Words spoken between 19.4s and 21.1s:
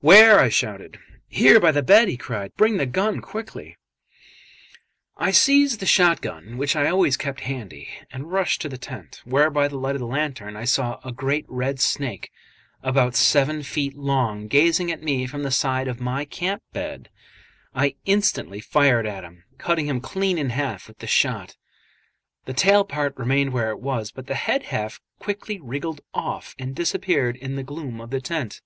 cutting him clean in half with the